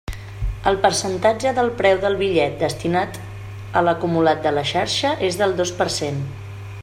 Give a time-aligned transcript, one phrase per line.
[0.69, 3.21] El percentatge del preu del bitllet destinat
[3.81, 6.23] a l'acumulat de xarxa és del dos per cent.